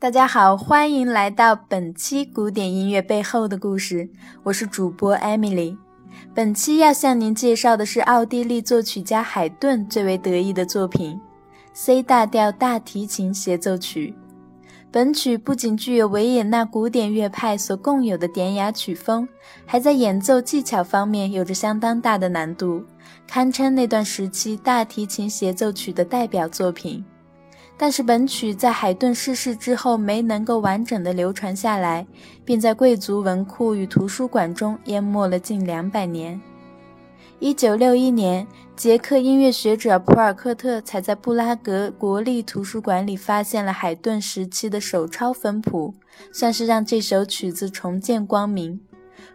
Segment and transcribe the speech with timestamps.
[0.00, 4.08] 大家好，欢迎来到本期古典音乐背后的故事。
[4.44, 5.76] 我是主播 Emily。
[6.32, 11.16] 本期要向您介绍的是奥地利作曲家海顿最为得意的作品
[11.72, 14.14] 《C 大调大提琴协奏曲》。
[14.92, 19.28] 本曲不仅具有维也纳古典乐派所共有的典雅曲风，
[19.66, 22.84] 还在演奏技巧方面有着相当大的难度，
[23.26, 27.04] 堪称那段时期大提琴协奏曲的代表作品。
[27.80, 32.04] 但是本曲在海顿逝世之后没能够完整的流传下来，
[32.44, 36.40] 并在贵族文库与图书馆中淹没了近两百年。
[37.38, 45.94] 一九六一年，捷克音乐学者普尔克特才在布拉格国立图书馆里发现了海顿时期的手抄分谱，
[46.32, 48.80] 算是让这首曲子重见光明。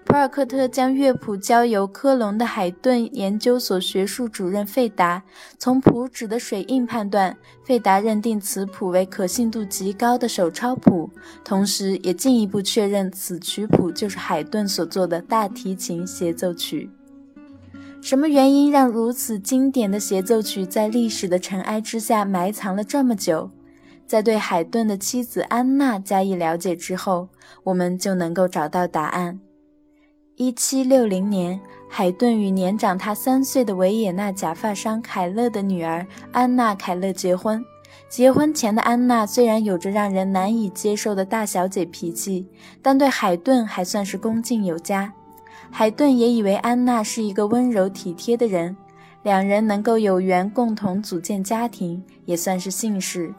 [0.06, 5.24] 普尔克特将乐谱交由科隆的海顿研究所学术主任费达，
[5.58, 11.10] 从谱纸的水印判断，费达认定此谱为可信度极高的手抄谱，
[11.44, 16.92] 同时也进一步确认此曲谱就是海顿所作的大提琴协奏曲。
[18.00, 23.50] 什么原因让如此经典的协奏曲在历史的尘埃之下埋藏了这么久？
[24.06, 27.30] 在对海顿的妻子安娜加以了解之后，
[27.64, 29.40] 我们就能够找到答案。
[30.36, 37.64] 一七六零年，海顿与年长他三岁的维也纳假发商凯勒的女儿安娜·凯勒结婚。
[38.10, 42.48] 结婚前的安娜虽然有着让人难以接受的大小姐脾气，
[42.82, 45.14] 但对海顿还算是恭敬有加。
[45.70, 48.76] 海顿也以为安娜是一个温柔体贴的人，
[49.22, 53.32] 两人能够有缘共同组建家庭，也算是幸事。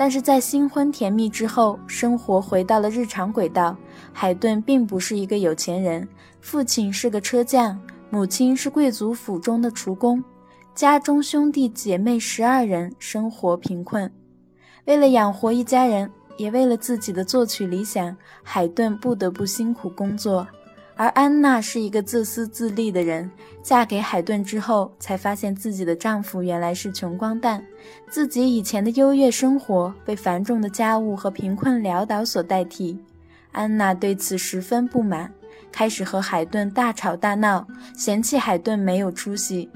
[0.00, 3.76] 但是在新婚甜蜜之后，生活回到了日常轨道。
[4.14, 6.08] 海顿并不是一个有钱人，
[6.40, 10.24] 父亲是个车匠，母亲是贵族府中的厨工，
[10.74, 14.10] 家中兄弟姐妹十二人，生活贫困。
[14.86, 20.48] 为了养活一家人，也为了自己的作曲理想，海顿不得不辛苦工作。
[20.96, 23.30] 而安娜是一个自私自利的人，
[23.62, 27.64] 嫁给海顿之后，才发现自己的丈夫原来是穷光蛋，
[28.10, 32.98] 自己以前的优越生活被繁重的家务和贫困潦倒所代替。
[33.52, 35.32] 安娜对此十分不满，
[35.72, 39.70] 开始和海顿大吵大闹，嫌弃海顿没有出息。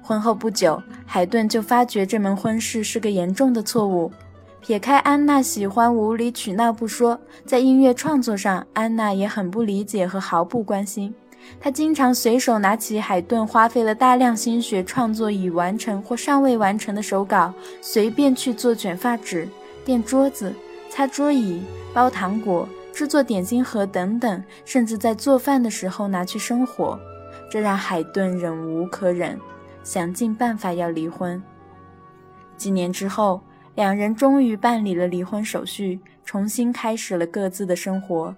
[0.00, 4.10] 婚后不久，海顿就发觉这门婚事是个严重的错误。
[4.60, 11.14] 撇开安娜喜欢无理取闹不说，在音乐创作上，安娜也很不理解和毫不关心。
[11.58, 19.48] 她经常随手拿起海顿花费了大量心血创作已完成或尚未完成的手稿，随便去做卷发纸、
[19.82, 20.54] 垫桌子、
[20.90, 21.62] 擦桌椅、
[21.94, 27.00] 包糖果、制作点心盒等等，甚至在做饭的时候拿去生火。
[27.50, 29.40] 这让海顿忍无可忍，
[29.82, 31.42] 想尽办法要离婚。
[32.58, 33.40] 几年之后。
[33.80, 38.36] 两人终于办理了离婚手续，重新开始了各自的生活。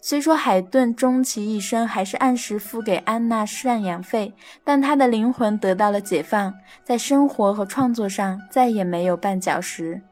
[0.00, 4.32] 虽说海顿终其一生还是按时付给安娜赡养费，
[4.64, 6.52] 但他的灵魂得到了解放，
[6.82, 10.02] 在生活和创作上再也没有绊脚石。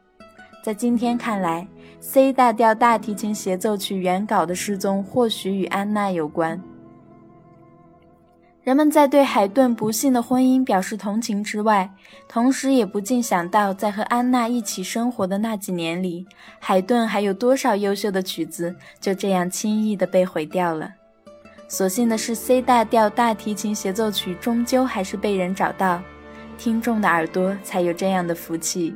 [0.63, 1.67] 在今天看来
[1.99, 6.57] ，C 大调大提琴协奏曲原稿的失踪或许与安娜有关。
[8.69, 11.91] 人们在对海顿不幸的婚姻表示同情之外，
[12.27, 16.27] 同时也不禁想到，在和安娜一起生活的那几年里，
[16.59, 20.93] 海顿还有多少优秀的曲子就这样轻易地被毁掉了。
[21.67, 25.99] 所幸的是，C 大调大提琴协奏曲终究还是被人找到，
[26.55, 28.95] 听众的耳朵才有这样的福气。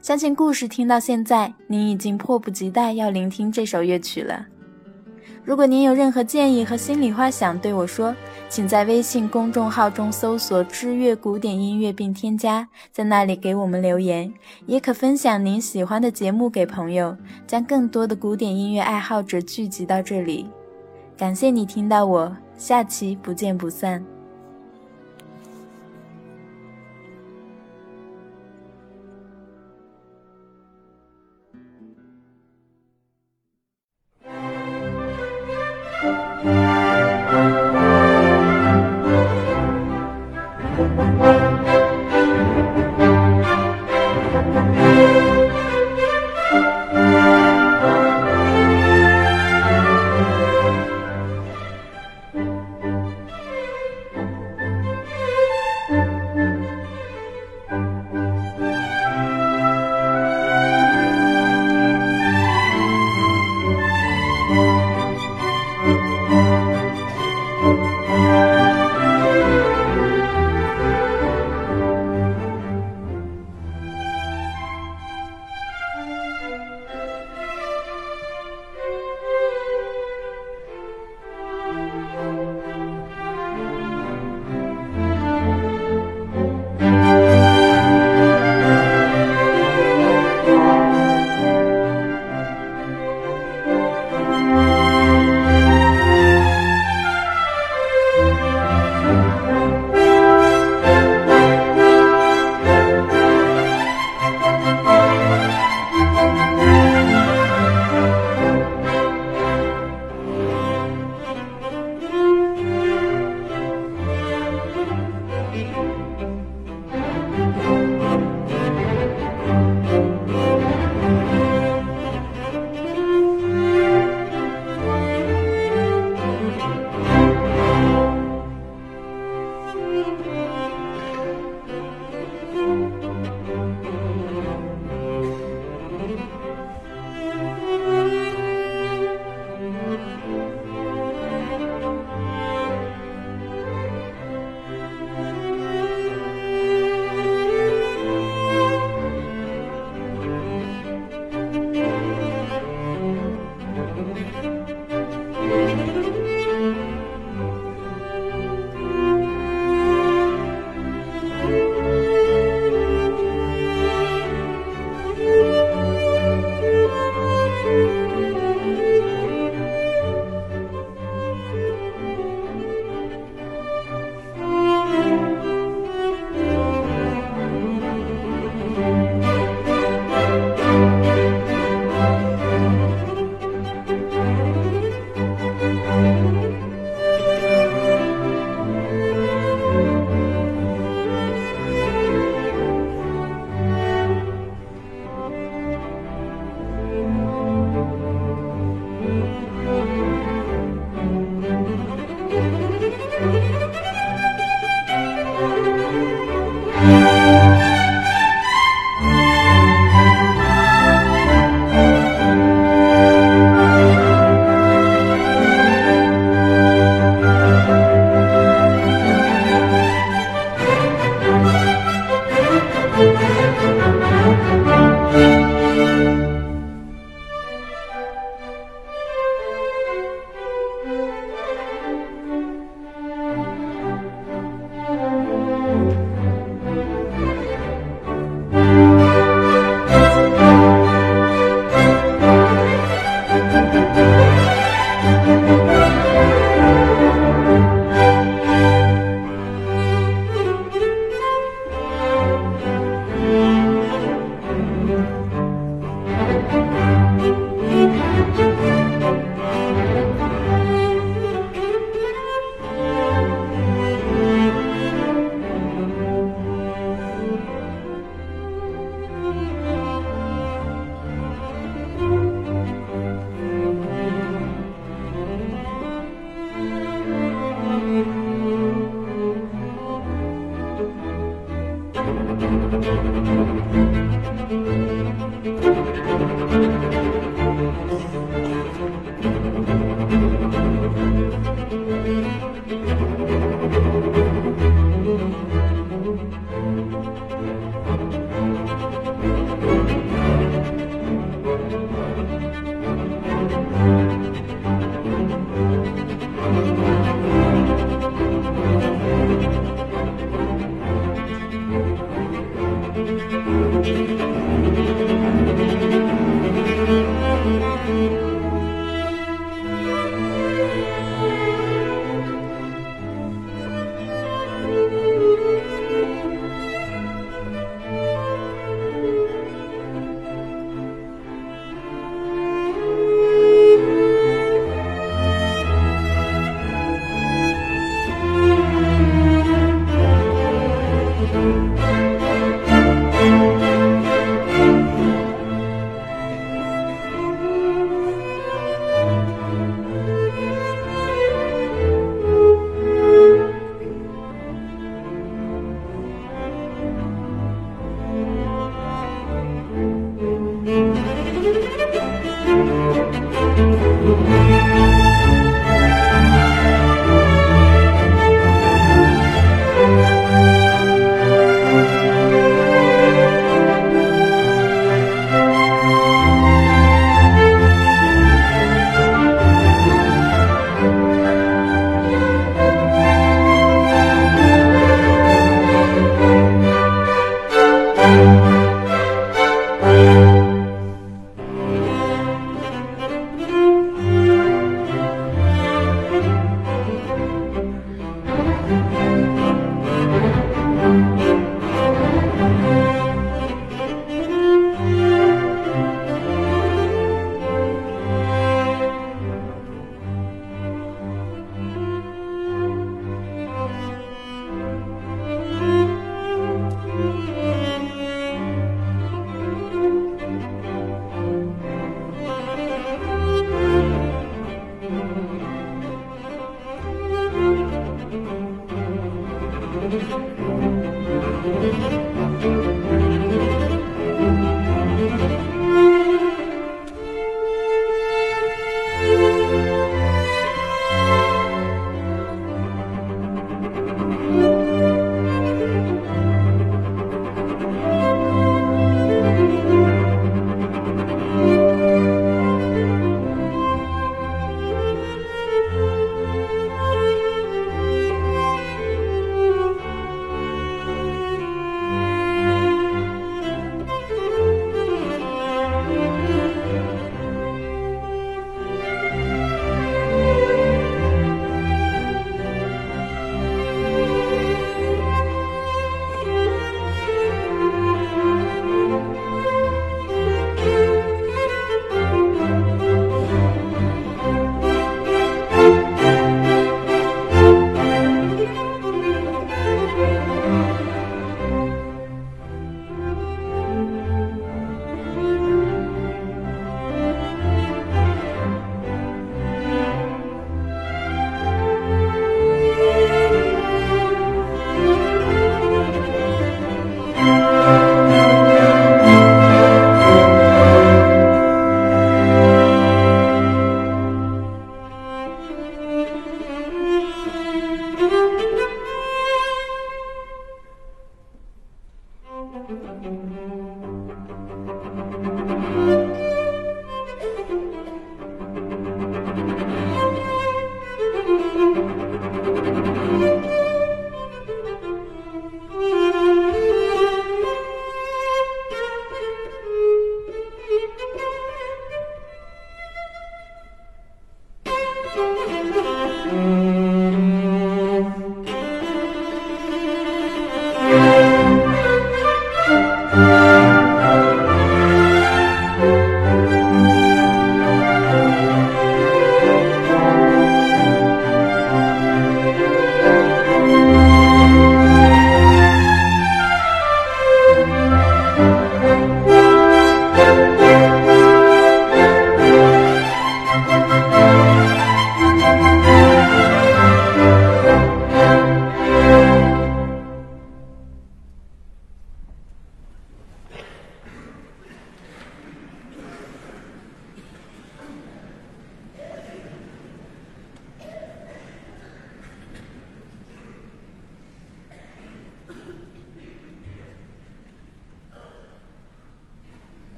[0.00, 4.46] 相信故事听到现在，您已经迫不及待要聆听这首乐曲了。
[5.42, 8.14] 如果您有任何建议和心里话想对我说，
[8.48, 14.32] 请在微信公众号中搜索“知乐古典音乐”并添加，在那里给我们留言。
[14.66, 20.46] 也可分享您喜欢的节目给朋友，将更多的古典音乐爱好者聚集到这里。
[21.16, 24.19] 感谢你听到我，下期不见不散。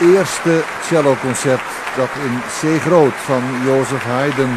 [0.00, 4.52] Eerste celloconcert dat in C groot van Jozef Haydn,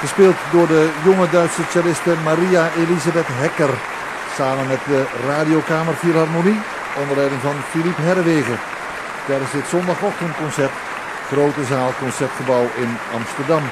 [0.00, 3.70] gespeeld door de jonge Duitse celliste Maria Elisabeth Hecker,
[4.36, 6.60] samen met de Radiokamer Philharmonie
[7.00, 8.58] onder leiding van Philippe Herwegen.
[9.26, 10.72] Tijdens dit zondagochtendconcert,
[11.32, 13.62] Grote Zaal Concertgebouw in Amsterdam.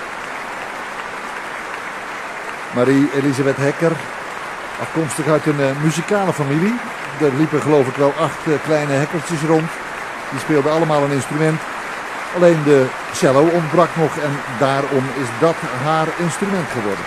[2.74, 3.92] Marie Elisabeth Hecker,
[4.80, 6.74] afkomstig uit een uh, muzikale familie.
[7.20, 9.70] Er liepen geloof ik wel acht uh, kleine hekkertjes rond.
[10.34, 11.60] Die speelden allemaal een instrument.
[12.36, 17.04] Alleen de cello ontbrak nog en daarom is dat haar instrument geworden.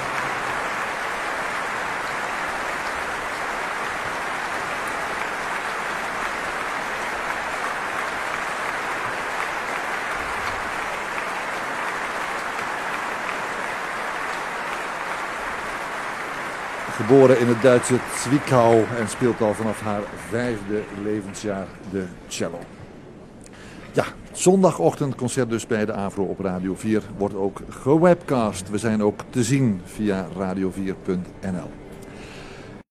[16.96, 22.77] Geboren in het Duitse Zwickau en speelt al vanaf haar vijfde levensjaar de cello.
[23.94, 28.70] Ja, zondagochtendconcert dus bij de Avro op Radio 4 wordt ook gewebcast.
[28.70, 31.87] We zijn ook te zien via radio4.nl.